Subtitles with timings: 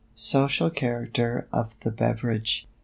[0.15, 2.67] SOCIAL CHARACTER OF THE BEVERAGE.